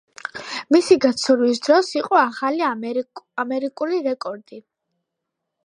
[0.75, 2.67] მისი გაცურვის დრო იყო ახალი
[3.45, 4.61] ამერიკული რეკორდი.